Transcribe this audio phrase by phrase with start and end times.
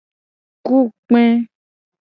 [0.65, 0.75] Ku
[1.07, 1.23] kpe.